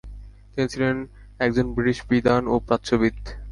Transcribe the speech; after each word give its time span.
তিনি 0.53 0.67
ছিলেন 0.67 0.95
একজন 1.39 1.65
বৃটিশ 1.75 1.99
বিদ্বান 2.09 2.43
ও 2.47 2.55
প্রাচ্যবিদ। 2.67 3.17